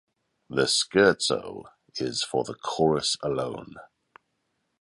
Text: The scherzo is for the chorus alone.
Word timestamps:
The 0.49 0.63
scherzo 0.63 1.65
is 1.97 2.23
for 2.23 2.43
the 2.43 2.55
chorus 2.55 3.17
alone. 3.21 3.75